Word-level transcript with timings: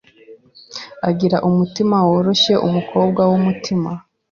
agira 1.09 1.37
umutima 1.49 1.95
woroshya, 2.09 2.55
umukobwa 2.67 3.21
w’umutima, 3.29 3.91